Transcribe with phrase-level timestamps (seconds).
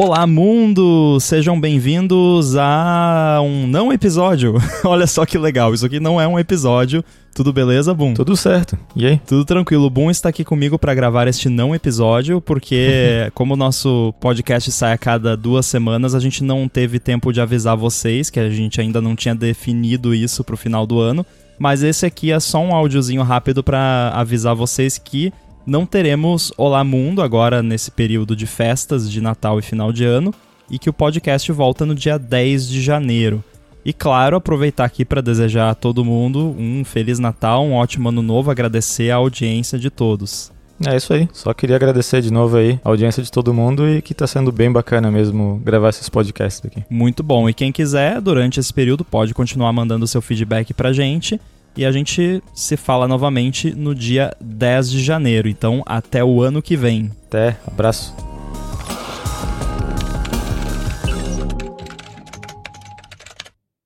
[0.00, 1.18] Olá, mundo!
[1.20, 4.54] Sejam bem-vindos a um não episódio.
[4.86, 7.04] Olha só que legal, isso aqui não é um episódio.
[7.34, 8.14] Tudo beleza, Boom?
[8.14, 8.78] Tudo certo.
[8.94, 9.20] E aí?
[9.26, 9.86] Tudo tranquilo.
[9.86, 14.70] O Boom está aqui comigo para gravar este não episódio, porque como o nosso podcast
[14.70, 18.48] sai a cada duas semanas, a gente não teve tempo de avisar vocês, que a
[18.48, 21.26] gente ainda não tinha definido isso pro final do ano.
[21.58, 25.32] Mas esse aqui é só um áudiozinho rápido para avisar vocês que
[25.68, 30.32] não teremos Olá Mundo agora nesse período de festas de Natal e final de ano
[30.70, 33.44] e que o podcast volta no dia 10 de janeiro.
[33.84, 38.22] E claro, aproveitar aqui para desejar a todo mundo um feliz Natal, um ótimo ano
[38.22, 40.50] novo, agradecer a audiência de todos.
[40.86, 41.28] É isso aí.
[41.34, 44.50] Só queria agradecer de novo aí a audiência de todo mundo e que tá sendo
[44.50, 46.82] bem bacana mesmo gravar esses podcasts aqui.
[46.88, 47.46] Muito bom.
[47.46, 51.38] E quem quiser, durante esse período, pode continuar mandando seu feedback pra gente.
[51.78, 55.48] E a gente se fala novamente no dia 10 de janeiro.
[55.48, 57.12] Então, até o ano que vem.
[57.28, 58.27] Até, abraço.